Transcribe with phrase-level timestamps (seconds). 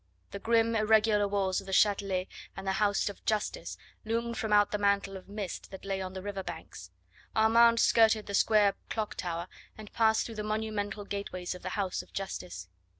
[0.31, 4.71] The grim, irregular walls of the Chatelet and the house of Justice loomed from out
[4.71, 6.89] the mantle of mist that lay on the river banks.
[7.35, 12.01] Armand skirted the square clock tower, and passed through the monumental gateways of the house
[12.01, 12.67] of Justice.